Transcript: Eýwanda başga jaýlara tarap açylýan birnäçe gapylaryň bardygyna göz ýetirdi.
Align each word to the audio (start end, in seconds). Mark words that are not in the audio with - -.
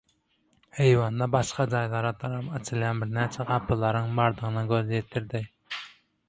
Eýwanda 0.85 1.27
başga 1.35 1.65
jaýlara 1.73 2.11
tarap 2.23 2.47
açylýan 2.61 3.03
birnäçe 3.05 3.45
gapylaryň 3.51 4.09
bardygyna 4.21 4.65
göz 4.73 4.91
ýetirdi. 5.01 5.45